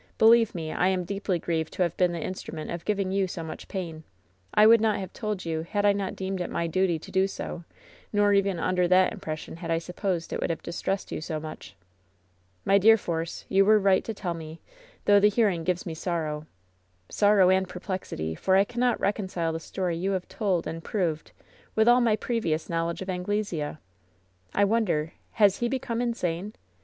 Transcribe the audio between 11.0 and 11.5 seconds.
you so